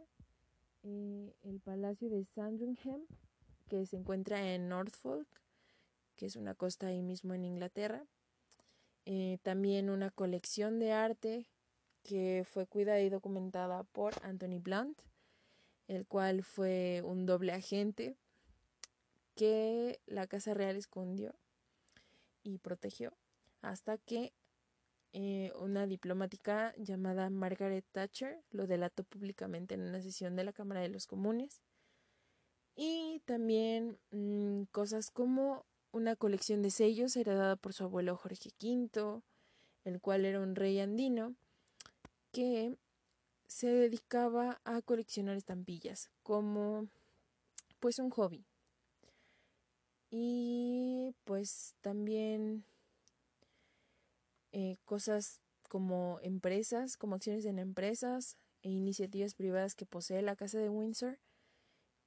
eh, 0.83 1.35
el 1.43 1.59
palacio 1.59 2.09
de 2.09 2.23
Sandringham, 2.23 3.01
que 3.69 3.85
se 3.85 3.97
encuentra 3.97 4.53
en 4.53 4.69
Norfolk, 4.69 5.27
que 6.15 6.25
es 6.25 6.35
una 6.35 6.55
costa 6.55 6.87
ahí 6.87 7.01
mismo 7.01 7.33
en 7.33 7.45
Inglaterra, 7.45 8.05
eh, 9.05 9.37
también 9.41 9.89
una 9.89 10.11
colección 10.11 10.79
de 10.79 10.93
arte 10.93 11.49
que 12.03 12.45
fue 12.45 12.67
cuidada 12.67 13.01
y 13.01 13.09
documentada 13.09 13.83
por 13.83 14.13
Anthony 14.23 14.59
Blunt, 14.59 14.99
el 15.87 16.05
cual 16.05 16.43
fue 16.43 17.01
un 17.03 17.25
doble 17.25 17.51
agente 17.53 18.15
que 19.35 19.99
la 20.05 20.27
Casa 20.27 20.53
Real 20.53 20.75
escondió 20.75 21.33
y 22.43 22.57
protegió 22.59 23.13
hasta 23.61 23.97
que 23.97 24.33
eh, 25.13 25.51
una 25.59 25.85
diplomática 25.85 26.73
llamada 26.77 27.29
Margaret 27.29 27.85
Thatcher 27.91 28.43
lo 28.51 28.67
delató 28.67 29.03
públicamente 29.03 29.75
en 29.75 29.81
una 29.81 30.01
sesión 30.01 30.35
de 30.35 30.43
la 30.43 30.53
Cámara 30.53 30.81
de 30.81 30.89
los 30.89 31.07
Comunes. 31.07 31.61
Y 32.75 33.21
también 33.25 33.99
mm, 34.11 34.63
cosas 34.71 35.11
como 35.11 35.65
una 35.93 36.15
colección 36.15 36.61
de 36.61 36.71
sellos 36.71 37.15
heredada 37.15 37.55
por 37.55 37.71
su 37.71 37.85
abuelo 37.85 38.17
Jorge 38.17 38.49
V, 38.61 39.21
el 39.85 40.01
cual 40.01 40.25
era 40.25 40.41
un 40.41 40.55
rey 40.55 40.79
andino, 40.79 41.35
que 42.31 42.75
se 43.47 43.67
dedicaba 43.67 44.59
a 44.65 44.81
coleccionar 44.81 45.37
estampillas 45.37 46.09
como 46.23 46.87
pues 47.79 47.99
un 47.99 48.09
hobby. 48.09 48.43
Y 50.09 51.13
pues 51.25 51.75
también 51.81 52.65
eh, 54.51 54.77
cosas 54.85 55.41
como 55.69 56.19
empresas, 56.23 56.97
como 56.97 57.15
acciones 57.15 57.45
en 57.45 57.59
empresas 57.59 58.37
e 58.63 58.69
iniciativas 58.69 59.35
privadas 59.35 59.75
que 59.75 59.85
posee 59.85 60.21
la 60.23 60.35
Casa 60.35 60.57
de 60.57 60.69
Windsor, 60.69 61.19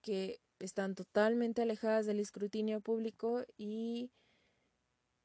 que 0.02 0.40
están 0.60 0.94
totalmente 0.94 1.62
alejadas 1.62 2.06
del 2.06 2.20
escrutinio 2.20 2.80
público 2.80 3.44
y 3.56 4.10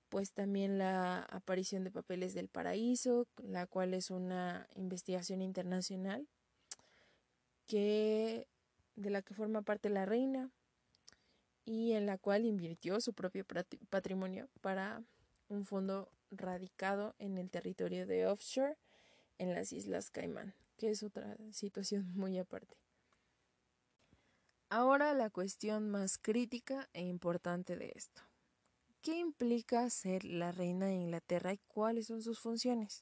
pues 0.09 0.33
también 0.33 0.77
la 0.77 1.21
aparición 1.23 1.85
de 1.85 1.91
papeles 1.91 2.33
del 2.33 2.49
paraíso, 2.49 3.27
la 3.37 3.65
cual 3.65 3.93
es 3.93 4.11
una 4.11 4.67
investigación 4.75 5.41
internacional 5.41 6.27
que 7.65 8.47
de 8.97 9.09
la 9.09 9.21
que 9.21 9.33
forma 9.33 9.61
parte 9.61 9.89
la 9.89 10.05
reina 10.05 10.51
y 11.63 11.93
en 11.93 12.05
la 12.05 12.17
cual 12.17 12.45
invirtió 12.45 12.99
su 12.99 13.13
propio 13.13 13.45
patrimonio 13.89 14.49
para 14.59 15.01
un 15.47 15.65
fondo 15.65 16.09
radicado 16.31 17.15
en 17.19 17.37
el 17.37 17.49
territorio 17.49 18.05
de 18.05 18.27
offshore 18.27 18.77
en 19.37 19.53
las 19.53 19.71
Islas 19.71 20.09
Caimán, 20.09 20.53
que 20.77 20.89
es 20.89 21.03
otra 21.03 21.37
situación 21.51 22.11
muy 22.15 22.37
aparte. 22.37 22.75
Ahora 24.73 25.13
la 25.13 25.29
cuestión 25.29 25.89
más 25.89 26.17
crítica 26.17 26.87
e 26.93 27.01
importante 27.01 27.75
de 27.75 27.91
esto. 27.93 28.21
¿Qué 29.01 29.19
implica 29.19 29.89
ser 29.89 30.23
la 30.23 30.53
reina 30.53 30.85
de 30.85 30.93
Inglaterra 30.93 31.51
y 31.51 31.59
cuáles 31.67 32.07
son 32.07 32.21
sus 32.21 32.39
funciones? 32.39 33.01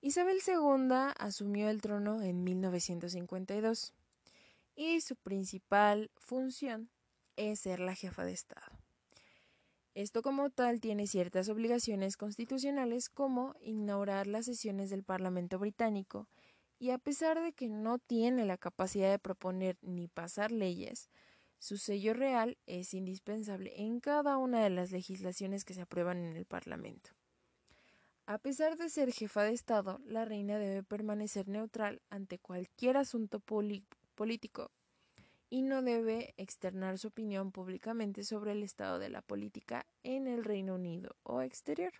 Isabel 0.00 0.38
II 0.46 1.12
asumió 1.18 1.68
el 1.68 1.82
trono 1.82 2.22
en 2.22 2.44
1952 2.44 3.92
y 4.74 5.02
su 5.02 5.16
principal 5.16 6.10
función 6.16 6.88
es 7.36 7.60
ser 7.60 7.78
la 7.78 7.94
jefa 7.94 8.24
de 8.24 8.32
Estado. 8.32 8.78
Esto 9.92 10.22
como 10.22 10.48
tal 10.48 10.80
tiene 10.80 11.06
ciertas 11.06 11.50
obligaciones 11.50 12.16
constitucionales 12.16 13.10
como 13.10 13.54
inaugurar 13.60 14.26
las 14.26 14.46
sesiones 14.46 14.88
del 14.88 15.04
Parlamento 15.04 15.58
británico 15.58 16.26
y 16.78 16.90
a 16.90 16.98
pesar 16.98 17.42
de 17.42 17.52
que 17.52 17.68
no 17.68 17.98
tiene 17.98 18.44
la 18.44 18.56
capacidad 18.56 19.10
de 19.10 19.18
proponer 19.18 19.78
ni 19.82 20.08
pasar 20.08 20.52
leyes, 20.52 21.10
su 21.58 21.76
sello 21.76 22.14
real 22.14 22.56
es 22.66 22.94
indispensable 22.94 23.72
en 23.82 24.00
cada 24.00 24.36
una 24.36 24.62
de 24.62 24.70
las 24.70 24.92
legislaciones 24.92 25.64
que 25.64 25.74
se 25.74 25.82
aprueban 25.82 26.18
en 26.18 26.36
el 26.36 26.46
Parlamento. 26.46 27.10
A 28.26 28.38
pesar 28.38 28.76
de 28.76 28.90
ser 28.90 29.10
jefa 29.12 29.42
de 29.42 29.54
Estado, 29.54 30.00
la 30.04 30.24
reina 30.24 30.58
debe 30.58 30.82
permanecer 30.82 31.48
neutral 31.48 32.02
ante 32.10 32.38
cualquier 32.38 32.96
asunto 32.96 33.40
político 33.40 34.70
y 35.50 35.62
no 35.62 35.82
debe 35.82 36.34
externar 36.36 36.98
su 36.98 37.08
opinión 37.08 37.52
públicamente 37.52 38.22
sobre 38.24 38.52
el 38.52 38.62
estado 38.62 38.98
de 38.98 39.08
la 39.08 39.22
política 39.22 39.86
en 40.02 40.26
el 40.26 40.44
Reino 40.44 40.74
Unido 40.74 41.16
o 41.22 41.40
exterior. 41.40 41.92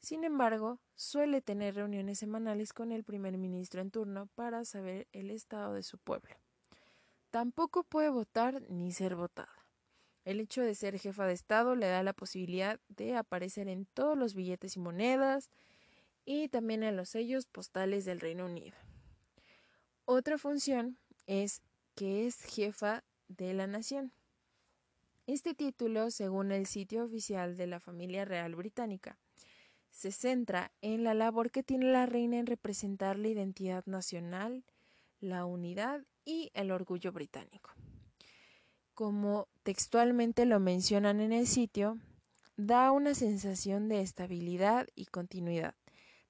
Sin 0.00 0.24
embargo, 0.24 0.80
suele 0.94 1.42
tener 1.42 1.74
reuniones 1.74 2.18
semanales 2.18 2.72
con 2.72 2.90
el 2.90 3.04
primer 3.04 3.36
ministro 3.36 3.82
en 3.82 3.90
turno 3.90 4.28
para 4.34 4.64
saber 4.64 5.06
el 5.12 5.30
estado 5.30 5.74
de 5.74 5.82
su 5.82 5.98
pueblo. 5.98 6.34
Tampoco 7.30 7.84
puede 7.84 8.08
votar 8.08 8.62
ni 8.70 8.92
ser 8.92 9.14
votada. 9.14 9.66
El 10.24 10.40
hecho 10.40 10.62
de 10.62 10.74
ser 10.74 10.98
jefa 10.98 11.26
de 11.26 11.32
Estado 11.32 11.74
le 11.74 11.86
da 11.86 12.02
la 12.02 12.12
posibilidad 12.12 12.78
de 12.88 13.16
aparecer 13.16 13.68
en 13.68 13.86
todos 13.86 14.18
los 14.18 14.34
billetes 14.34 14.76
y 14.76 14.80
monedas 14.80 15.50
y 16.24 16.48
también 16.48 16.82
en 16.82 16.96
los 16.96 17.08
sellos 17.08 17.46
postales 17.46 18.04
del 18.04 18.20
Reino 18.20 18.46
Unido. 18.46 18.76
Otra 20.04 20.38
función 20.38 20.98
es 21.26 21.62
que 21.94 22.26
es 22.26 22.42
jefa 22.42 23.04
de 23.28 23.54
la 23.54 23.66
nación. 23.66 24.12
Este 25.26 25.54
título, 25.54 26.10
según 26.10 26.52
el 26.52 26.66
sitio 26.66 27.04
oficial 27.04 27.56
de 27.56 27.66
la 27.66 27.80
familia 27.80 28.24
real 28.24 28.56
británica, 28.56 29.18
se 30.00 30.12
centra 30.12 30.72
en 30.80 31.04
la 31.04 31.12
labor 31.12 31.50
que 31.50 31.62
tiene 31.62 31.92
la 31.92 32.06
reina 32.06 32.38
en 32.38 32.46
representar 32.46 33.18
la 33.18 33.28
identidad 33.28 33.84
nacional, 33.84 34.64
la 35.20 35.44
unidad 35.44 36.06
y 36.24 36.50
el 36.54 36.70
orgullo 36.70 37.12
británico. 37.12 37.68
Como 38.94 39.48
textualmente 39.62 40.46
lo 40.46 40.58
mencionan 40.58 41.20
en 41.20 41.34
el 41.34 41.46
sitio, 41.46 41.98
da 42.56 42.92
una 42.92 43.12
sensación 43.12 43.90
de 43.90 44.00
estabilidad 44.00 44.88
y 44.94 45.04
continuidad, 45.04 45.74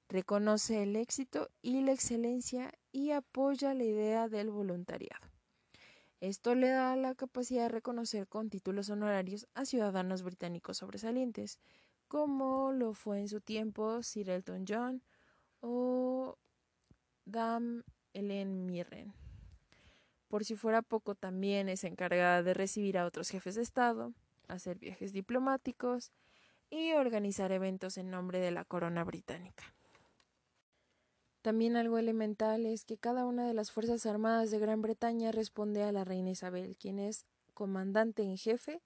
reconoce 0.09 0.83
el 0.83 0.97
éxito 0.97 1.47
y 1.61 1.79
la 1.79 1.93
excelencia 1.93 2.73
y 2.91 3.11
apoya 3.11 3.73
la 3.73 3.85
idea 3.85 4.27
del 4.27 4.49
voluntariado. 4.49 5.25
Esto 6.19 6.55
le 6.55 6.67
da 6.67 6.93
la 6.97 7.15
capacidad 7.15 7.63
de 7.63 7.69
reconocer 7.69 8.27
con 8.27 8.49
títulos 8.49 8.89
honorarios 8.89 9.47
a 9.53 9.63
ciudadanos 9.63 10.23
británicos 10.23 10.79
sobresalientes, 10.79 11.57
como 12.11 12.73
lo 12.73 12.93
fue 12.93 13.19
en 13.19 13.29
su 13.29 13.39
tiempo 13.39 14.03
Sir 14.03 14.29
Elton 14.29 14.65
John 14.67 15.01
o 15.61 16.37
Dame 17.23 17.83
Ellen 18.11 18.65
Mirren. 18.65 19.13
Por 20.27 20.43
si 20.43 20.57
fuera 20.57 20.81
poco, 20.81 21.15
también 21.15 21.69
es 21.69 21.85
encargada 21.85 22.43
de 22.43 22.53
recibir 22.53 22.97
a 22.97 23.05
otros 23.05 23.29
jefes 23.29 23.55
de 23.55 23.61
Estado, 23.61 24.11
hacer 24.49 24.77
viajes 24.77 25.13
diplomáticos 25.13 26.11
y 26.69 26.91
organizar 26.91 27.53
eventos 27.53 27.97
en 27.97 28.11
nombre 28.11 28.39
de 28.39 28.51
la 28.51 28.65
corona 28.65 29.05
británica. 29.05 29.63
También 31.41 31.77
algo 31.77 31.97
elemental 31.97 32.65
es 32.65 32.83
que 32.83 32.97
cada 32.97 33.23
una 33.23 33.47
de 33.47 33.53
las 33.53 33.71
Fuerzas 33.71 34.05
Armadas 34.05 34.51
de 34.51 34.59
Gran 34.59 34.81
Bretaña 34.81 35.31
responde 35.31 35.81
a 35.83 35.93
la 35.93 36.03
reina 36.03 36.31
Isabel, 36.31 36.75
quien 36.75 36.99
es 36.99 37.25
comandante 37.53 38.23
en 38.23 38.35
jefe, 38.35 38.81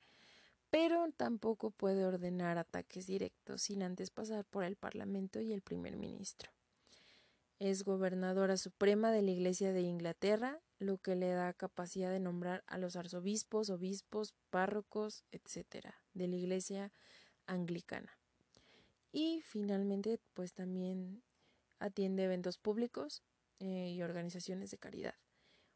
pero 0.76 1.10
tampoco 1.16 1.72
puede 1.72 2.04
ordenar 2.04 2.58
ataques 2.58 3.08
directos 3.08 3.62
sin 3.62 3.82
antes 3.82 4.12
pasar 4.12 4.44
por 4.44 4.66
el 4.66 4.76
Parlamento 4.76 5.40
y 5.40 5.54
el 5.54 5.62
primer 5.62 5.96
ministro. 5.96 6.52
Es 7.60 7.86
gobernadora 7.86 8.58
suprema 8.58 9.10
de 9.14 9.22
la 9.22 9.32
Iglesia 9.32 9.72
de 9.72 9.84
Inglaterra, 9.84 10.60
lo 10.78 10.98
que 10.98 11.16
le 11.16 11.30
da 11.30 11.54
capacidad 11.54 12.12
de 12.12 12.20
nombrar 12.20 12.66
a 12.68 12.78
los 12.78 12.98
arzobispos, 12.98 13.70
obispos, 13.70 14.36
párrocos, 14.50 15.24
etc., 15.32 15.94
de 16.14 16.28
la 16.28 16.36
Iglesia 16.36 16.92
anglicana. 17.48 18.12
Y 19.14 19.44
finalmente, 19.46 20.20
pues 20.34 20.52
también 20.52 21.24
atiende 21.80 22.26
eventos 22.26 22.58
públicos 22.58 23.24
eh, 23.60 23.94
y 23.96 24.02
organizaciones 24.02 24.72
de 24.72 24.78
caridad. 24.78 25.16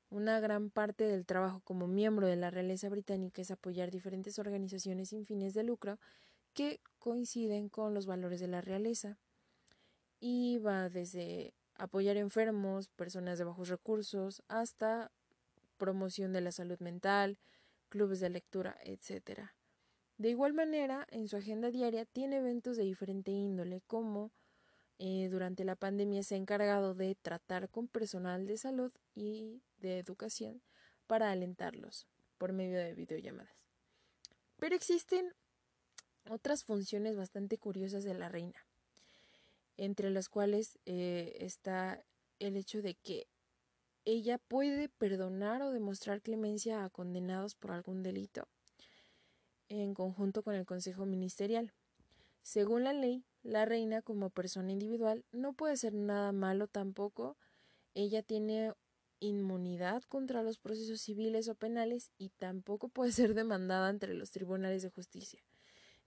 Una 0.09 0.39
gran 0.39 0.71
parte 0.71 1.03
del 1.03 1.25
trabajo 1.25 1.61
como 1.63 1.87
miembro 1.87 2.27
de 2.27 2.35
la 2.35 2.49
realeza 2.49 2.89
británica 2.89 3.43
es 3.43 3.51
apoyar 3.51 3.91
diferentes 3.91 4.39
organizaciones 4.39 5.09
sin 5.09 5.23
fines 5.23 5.53
de 5.53 5.63
lucro 5.63 5.99
que 6.53 6.81
coinciden 6.97 7.69
con 7.69 7.93
los 7.93 8.07
valores 8.07 8.39
de 8.39 8.47
la 8.47 8.61
realeza 8.61 9.19
y 10.19 10.57
va 10.57 10.89
desde 10.89 11.53
apoyar 11.75 12.17
enfermos, 12.17 12.87
personas 12.89 13.37
de 13.37 13.45
bajos 13.45 13.69
recursos, 13.69 14.43
hasta 14.47 15.11
promoción 15.77 16.33
de 16.33 16.41
la 16.41 16.51
salud 16.51 16.79
mental, 16.79 17.37
clubes 17.87 18.19
de 18.19 18.29
lectura, 18.29 18.77
etc. 18.83 19.51
De 20.17 20.29
igual 20.29 20.53
manera, 20.53 21.05
en 21.11 21.27
su 21.27 21.37
agenda 21.37 21.69
diaria 21.69 22.05
tiene 22.05 22.37
eventos 22.37 22.77
de 22.77 22.83
diferente 22.83 23.31
índole 23.31 23.81
como 23.87 24.31
eh, 24.99 25.29
durante 25.31 25.63
la 25.63 25.75
pandemia 25.75 26.23
se 26.23 26.35
ha 26.35 26.37
encargado 26.37 26.93
de 26.93 27.15
tratar 27.15 27.69
con 27.69 27.87
personal 27.87 28.45
de 28.45 28.57
salud 28.57 28.91
y 29.15 29.61
de 29.77 29.97
educación 29.97 30.61
para 31.07 31.31
alentarlos 31.31 32.05
por 32.37 32.51
medio 32.51 32.77
de 32.77 32.93
videollamadas. 32.93 33.55
Pero 34.57 34.75
existen 34.75 35.33
otras 36.29 36.65
funciones 36.65 37.15
bastante 37.15 37.57
curiosas 37.57 38.03
de 38.03 38.13
la 38.13 38.27
reina, 38.27 38.65
entre 39.77 40.09
las 40.09 40.27
cuales 40.27 40.77
eh, 40.85 41.37
está 41.39 42.03
el 42.39 42.57
hecho 42.57 42.81
de 42.81 42.95
que 42.95 43.27
ella 44.03 44.37
puede 44.37 44.89
perdonar 44.89 45.61
o 45.61 45.71
demostrar 45.71 46.21
clemencia 46.21 46.83
a 46.83 46.89
condenados 46.89 47.55
por 47.55 47.71
algún 47.71 48.03
delito 48.03 48.47
en 49.69 49.93
conjunto 49.93 50.43
con 50.43 50.55
el 50.55 50.65
Consejo 50.65 51.05
Ministerial. 51.05 51.73
Según 52.41 52.83
la 52.83 52.93
ley, 52.93 53.23
la 53.43 53.65
reina 53.65 54.01
como 54.01 54.29
persona 54.29 54.71
individual 54.71 55.25
no 55.31 55.53
puede 55.53 55.73
hacer 55.73 55.93
nada 55.93 56.31
malo 56.31 56.67
tampoco. 56.67 57.37
Ella 57.93 58.21
tiene 58.21 58.73
inmunidad 59.19 60.03
contra 60.03 60.43
los 60.43 60.57
procesos 60.57 61.01
civiles 61.01 61.47
o 61.49 61.55
penales 61.55 62.11
y 62.17 62.29
tampoco 62.29 62.89
puede 62.89 63.11
ser 63.11 63.33
demandada 63.33 63.89
entre 63.89 64.13
los 64.13 64.31
tribunales 64.31 64.81
de 64.81 64.89
justicia. 64.89 65.41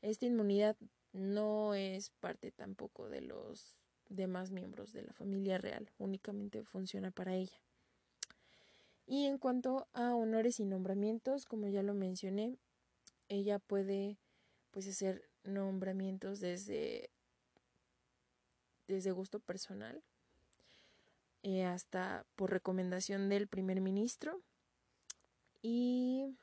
Esta 0.01 0.27
inmunidad 0.27 0.77
no 1.13 1.75
es 1.75 2.11
parte 2.11 2.51
tampoco 2.51 3.09
de 3.09 3.21
los 3.21 3.77
demás 4.09 4.51
miembros 4.51 4.93
de 4.93 5.03
la 5.03 5.13
familia 5.13 5.59
real, 5.59 5.91
únicamente 5.99 6.65
funciona 6.65 7.11
para 7.11 7.35
ella. 7.35 7.63
Y 9.07 9.27
en 9.27 9.39
cuanto 9.39 9.89
a 9.93 10.15
honores 10.15 10.61
y 10.61 10.65
nombramientos, 10.65 11.45
como 11.45 11.69
ya 11.69 11.83
lo 11.83 11.95
mencioné, 11.95 12.57
ella 13.29 13.59
puede 13.59 14.19
pues 14.71 14.89
hacer 14.89 15.29
nombramientos 15.45 16.41
desde 16.41 17.11
desde 18.89 19.13
gusto 19.13 19.41
personal 19.41 20.03
eh, 21.43 21.65
hasta 21.65 22.25
por 22.37 22.51
recomendación 22.51 23.29
del 23.29 23.49
primer 23.49 23.81
ministro 23.81 24.41
y 25.61 26.37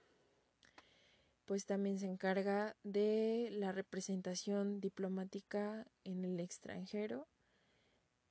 pues 1.46 1.66
también 1.66 1.98
se 2.00 2.06
encarga 2.06 2.76
de 2.84 3.50
la 3.52 3.72
representación 3.72 4.82
diplomática 4.82 5.88
en 6.04 6.26
el 6.26 6.40
extranjero. 6.40 7.28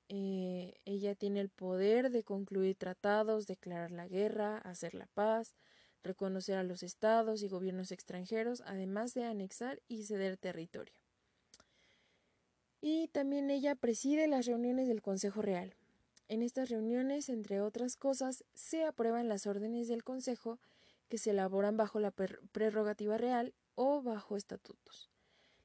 Eh, 0.09 0.75
ella 0.85 1.15
tiene 1.15 1.41
el 1.41 1.49
poder 1.49 2.11
de 2.11 2.23
concluir 2.23 2.77
tratados, 2.77 3.47
declarar 3.47 3.91
la 3.91 4.07
guerra, 4.07 4.59
hacer 4.59 4.95
la 4.95 5.07
paz, 5.07 5.55
reconocer 6.03 6.57
a 6.57 6.63
los 6.63 6.83
estados 6.83 7.43
y 7.43 7.49
gobiernos 7.49 7.93
extranjeros, 7.93 8.63
además 8.67 9.15
de 9.15 9.25
anexar 9.25 9.83
y 9.89 10.05
ceder 10.05 10.37
territorio 10.37 11.08
y 12.81 13.09
también 13.09 13.51
ella 13.51 13.75
preside 13.75 14.29
las 14.29 14.47
reuniones 14.47 14.89
del 14.89 15.03
Consejo 15.03 15.43
Real. 15.43 15.75
En 16.29 16.43
estas 16.43 16.69
reuniones, 16.69 17.29
entre 17.29 17.61
otras 17.61 17.97
cosas, 17.97 18.45
se 18.55 18.85
aprueban 18.85 19.29
las 19.29 19.47
órdenes 19.47 19.89
del 19.89 20.05
Consejo 20.05 20.59
que 21.09 21.19
se 21.19 21.31
elaboran 21.31 21.77
bajo 21.77 22.01
la 22.01 22.11
prerrogativa 22.11 23.17
real 23.17 23.55
o 23.75 24.03
bajo 24.03 24.37
estatutos. 24.37 25.11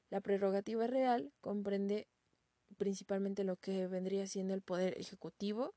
La 0.08 0.20
prerrogativa 0.20 0.86
real 0.86 1.32
comprende 1.40 2.08
principalmente 2.78 3.44
lo 3.44 3.56
que 3.56 3.86
vendría 3.86 4.26
siendo 4.26 4.54
el 4.54 4.62
poder 4.62 4.98
ejecutivo, 4.98 5.74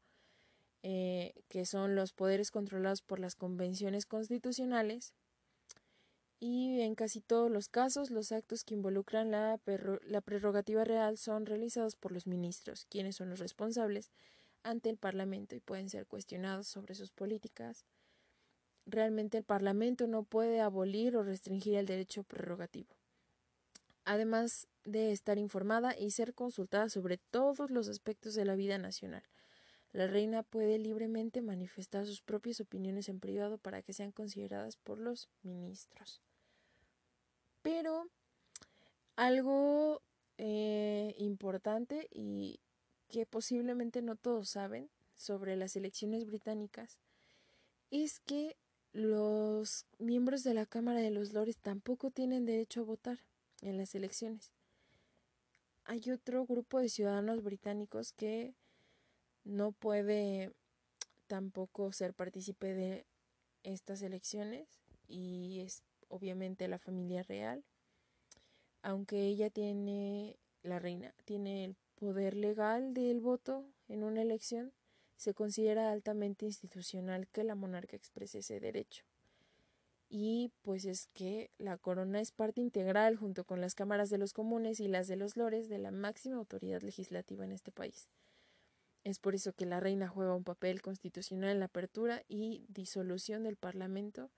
eh, 0.83 1.33
que 1.49 1.65
son 1.65 1.95
los 1.95 2.13
poderes 2.13 2.51
controlados 2.51 3.01
por 3.01 3.19
las 3.19 3.35
convenciones 3.35 4.05
constitucionales, 4.05 5.13
y 6.39 6.81
en 6.81 6.95
casi 6.95 7.21
todos 7.21 7.49
los 7.49 7.67
casos 7.67 8.11
los 8.11 8.31
actos 8.31 8.63
que 8.63 8.75
involucran 8.75 9.31
la, 9.31 9.59
prerrogativa 10.23 10.83
real 10.83 11.17
son 11.17 11.45
realizados 11.45 11.95
por 11.95 12.11
los 12.11 12.27
ministros, 12.27 12.85
quienes 12.89 13.15
son 13.15 13.29
los 13.29 13.39
responsables 13.39 14.11
ante 14.63 14.89
el 14.89 14.97
Parlamento 14.97 15.55
y 15.55 15.59
pueden 15.59 15.89
ser 15.89 16.05
cuestionados 16.05 16.67
sobre 16.67 16.93
sus 16.93 17.11
políticas. 17.11 17.85
Realmente 18.85 19.37
el 19.37 19.43
Parlamento 19.43 20.07
no 20.07 20.23
puede 20.23 20.61
abolir 20.61 21.17
o 21.17 21.23
restringir 21.23 21.75
el 21.75 21.85
derecho 21.85 22.23
prerrogativo. 22.23 22.95
Además 24.05 24.67
de 24.85 25.11
estar 25.11 25.37
informada 25.37 25.97
y 25.97 26.11
ser 26.11 26.33
consultada 26.33 26.87
sobre 26.89 27.17
todos 27.17 27.71
los 27.71 27.89
aspectos 27.89 28.35
de 28.35 28.45
la 28.45 28.55
vida 28.55 28.77
nacional. 28.77 29.23
La 29.97 30.05
reina 30.05 30.43
puede 30.43 30.77
libremente 30.77 31.41
manifestar 31.41 32.05
sus 32.05 32.21
propias 32.21 32.61
opiniones 32.61 33.09
en 33.09 33.19
privado 33.19 33.57
para 33.57 33.81
que 33.81 33.93
sean 33.93 34.11
consideradas 34.11 34.77
por 34.77 34.99
los 34.99 35.27
ministros. 35.41 36.21
Pero 37.63 38.07
algo 39.15 40.03
eh, 40.37 41.15
importante 41.17 42.09
y 42.11 42.59
que 43.07 43.25
posiblemente 43.25 44.03
no 44.03 44.15
todos 44.15 44.49
saben 44.49 44.87
sobre 45.15 45.55
las 45.55 45.75
elecciones 45.75 46.27
británicas 46.27 46.99
es 47.89 48.19
que 48.19 48.55
los 48.93 49.87
miembros 49.97 50.43
de 50.43 50.53
la 50.53 50.67
Cámara 50.67 50.99
de 50.99 51.09
los 51.09 51.33
Lores 51.33 51.57
tampoco 51.57 52.11
tienen 52.11 52.45
derecho 52.45 52.81
a 52.81 52.83
votar 52.83 53.17
en 53.63 53.77
las 53.77 53.95
elecciones. 53.95 54.51
Hay 55.85 56.11
otro 56.11 56.45
grupo 56.45 56.79
de 56.79 56.89
ciudadanos 56.89 57.41
británicos 57.41 58.13
que 58.13 58.53
no 59.47 59.71
puede 59.71 60.51
tampoco 61.27 61.91
ser 61.91 62.13
partícipe 62.13 62.73
de 62.73 63.05
estas 63.63 64.01
elecciones 64.01 64.67
y 65.07 65.61
es 65.61 65.83
obviamente 66.09 66.67
la 66.67 66.79
familia 66.79 67.23
real, 67.23 67.63
aunque 68.81 69.21
ella 69.21 69.49
tiene, 69.49 70.37
la 70.63 70.79
reina, 70.79 71.13
tiene 71.25 71.65
el 71.65 71.75
poder 71.95 72.35
legal 72.35 72.93
del 72.93 73.21
voto 73.21 73.65
en 73.87 74.03
una 74.03 74.21
elección, 74.21 74.71
se 75.15 75.33
considera 75.33 75.91
altamente 75.91 76.45
institucional 76.45 77.27
que 77.27 77.43
la 77.43 77.55
monarca 77.55 77.95
exprese 77.95 78.39
ese 78.39 78.59
derecho. 78.59 79.03
Y 80.09 80.51
pues 80.61 80.85
es 80.85 81.07
que 81.13 81.49
la 81.57 81.77
corona 81.77 82.21
es 82.21 82.31
parte 82.31 82.61
integral 82.61 83.17
junto 83.17 83.43
con 83.43 83.59
las 83.59 83.75
cámaras 83.75 84.09
de 84.09 84.17
los 84.17 84.31
comunes 84.31 84.79
y 84.79 84.87
las 84.87 85.07
de 85.07 85.17
los 85.17 85.35
lores 85.35 85.67
de 85.67 85.79
la 85.79 85.91
máxima 85.91 86.37
autoridad 86.37 86.81
legislativa 86.81 87.43
en 87.43 87.51
este 87.51 87.71
país. 87.71 88.07
Es 89.07 89.19
por 89.19 89.35
eso 89.35 89.53
que 89.53 89.65
la 89.65 89.79
reina 89.79 90.09
juega 90.09 90.35
un 90.35 90.43
papel 90.43 90.81
constitucional 90.81 91.51
en 91.51 91.59
la 91.59 91.67
apertura 91.67 92.23
y 92.27 92.65
disolución 92.67 93.43
del 93.43 93.55
Parlamento 93.55 94.29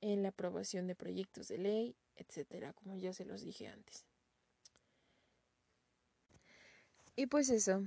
en 0.00 0.22
la 0.22 0.28
aprobación 0.28 0.86
de 0.86 0.94
proyectos 0.94 1.48
de 1.48 1.58
ley, 1.58 1.96
etcétera, 2.14 2.74
como 2.74 2.94
ya 2.94 3.12
se 3.12 3.24
los 3.24 3.42
dije 3.42 3.66
antes. 3.66 4.06
Y 7.16 7.26
pues 7.26 7.50
eso, 7.50 7.80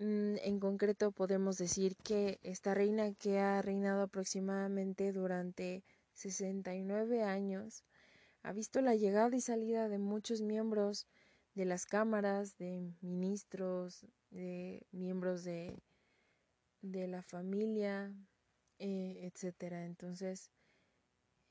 mm, 0.00 0.34
en 0.42 0.58
concreto 0.58 1.12
podemos 1.12 1.58
decir 1.58 1.94
que 2.02 2.40
esta 2.42 2.74
reina 2.74 3.14
que 3.14 3.38
ha 3.38 3.62
reinado 3.62 4.02
aproximadamente 4.02 5.12
durante 5.12 5.84
69 6.14 7.22
años 7.22 7.84
ha 8.42 8.52
visto 8.52 8.80
la 8.80 8.96
llegada 8.96 9.36
y 9.36 9.40
salida 9.40 9.88
de 9.88 9.98
muchos 9.98 10.42
miembros 10.42 11.06
de 11.54 11.66
las 11.66 11.86
cámaras, 11.86 12.56
de 12.56 12.92
ministros, 13.00 14.08
de 14.30 14.86
miembros 14.92 15.44
de, 15.44 15.82
de 16.82 17.06
la 17.06 17.22
familia, 17.22 18.12
eh, 18.78 19.18
etcétera. 19.22 19.84
Entonces, 19.84 20.50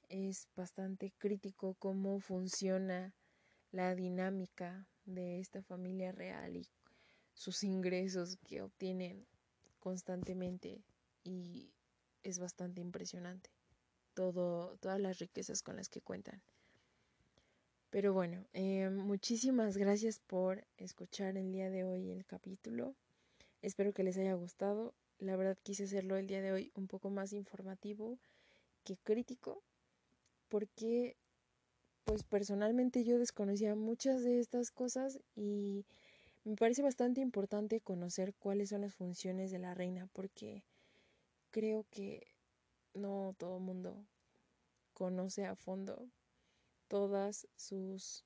es 0.10 0.48
bastante 0.56 1.14
crítico 1.18 1.76
cómo 1.76 2.20
funciona 2.20 3.14
la 3.72 3.96
dinámica 3.96 4.88
de 5.06 5.40
esta 5.40 5.62
familia 5.62 6.12
real 6.12 6.56
y 6.56 6.68
sus 7.34 7.64
ingresos 7.64 8.38
que 8.48 8.62
obtienen 8.62 9.28
constantemente 9.80 10.84
y 11.24 11.72
es 12.24 12.40
bastante 12.40 12.82
impresionante 12.82 13.50
todo, 14.20 14.76
todas 14.82 15.00
las 15.00 15.20
riquezas 15.20 15.62
con 15.62 15.78
las 15.78 15.88
que 15.88 16.02
cuentan. 16.02 16.42
Pero 17.90 18.14
bueno, 18.14 18.46
eh, 18.54 18.88
muchísimas 18.92 19.76
gracias 19.76 20.20
por 20.20 20.64
escuchar 20.78 21.38
el 21.38 21.52
día 21.52 21.72
de 21.72 21.84
hoy 21.84 22.12
el 22.12 22.24
capítulo. 22.24 22.94
Espero 23.64 23.94
que 23.94 24.04
les 24.04 24.16
haya 24.18 24.36
gustado. 24.36 24.94
La 25.18 25.36
verdad 25.36 25.58
quise 25.64 25.86
hacerlo 25.86 26.16
el 26.16 26.28
día 26.28 26.42
de 26.42 26.52
hoy 26.52 26.72
un 26.76 26.88
poco 26.88 27.10
más 27.10 27.34
informativo 27.34 28.20
que 28.84 28.96
crítico 28.98 29.64
porque 30.50 31.18
pues 32.06 32.24
personalmente 32.24 33.04
yo 33.04 33.18
desconocía 33.18 33.76
muchas 33.76 34.24
de 34.24 34.40
estas 34.40 34.70
cosas 34.70 35.20
y 35.36 35.84
me 36.44 36.56
parece 36.56 36.84
bastante 36.84 37.22
importante 37.22 37.82
conocer 37.82 38.36
cuáles 38.36 38.70
son 38.70 38.82
las 38.82 38.94
funciones 38.94 39.52
de 39.52 39.60
la 39.60 39.74
reina 39.74 40.08
porque 40.14 40.64
creo 41.50 41.86
que 41.90 42.28
no 42.94 43.36
todo 43.38 43.58
el 43.58 43.64
mundo 43.64 44.06
conoce 44.94 45.46
a 45.46 45.56
fondo 45.56 46.08
todas 46.90 47.48
sus 47.56 48.26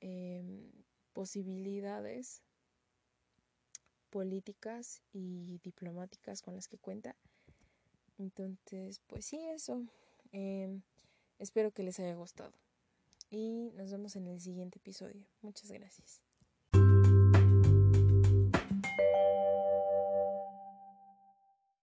em, 0.00 0.68
posibilidades 1.12 2.42
políticas 4.10 5.00
y 5.12 5.60
diplomáticas 5.62 6.42
con 6.42 6.56
las 6.56 6.66
que 6.66 6.78
cuenta. 6.78 7.14
Entonces, 8.18 9.00
pues 9.06 9.24
sí, 9.24 9.38
eso. 9.48 9.86
Em, 10.32 10.82
Espero 11.42 11.72
que 11.72 11.82
les 11.82 11.98
haya 11.98 12.14
gustado 12.14 12.52
y 13.28 13.72
nos 13.74 13.90
vemos 13.90 14.14
en 14.14 14.28
el 14.28 14.40
siguiente 14.40 14.78
episodio. 14.78 15.26
Muchas 15.40 15.72
gracias. 15.72 16.22